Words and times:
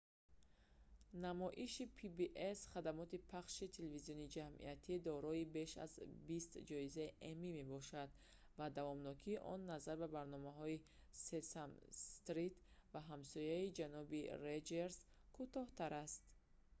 намоиши 1.23 1.83
pbs 1.99 2.59
хадамоти 2.73 3.17
пахши 3.31 3.65
телевизиони 3.77 4.31
ҷамъиятӣ 4.37 4.93
дорои 5.07 5.45
беш 5.57 5.71
аз 5.85 5.93
бист 6.27 6.51
ҷоизаи 6.69 7.15
эмми 7.29 7.51
мебошад 7.59 8.09
ва 8.57 8.67
давомнокии 8.77 9.41
он 9.53 9.59
назар 9.71 9.97
ба 10.03 10.07
барномаи 10.17 10.77
сесам 11.25 11.71
стрит 12.11 12.55
ва 12.93 12.99
ҳамсояи 13.11 13.75
ҷаноби 13.79 14.21
роҷерс 14.45 14.97
кӯтоҳтар 15.35 15.91
аст 16.03 16.21